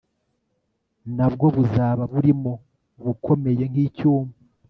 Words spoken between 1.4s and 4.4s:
buzaba burimo ubukomeye nk icyuma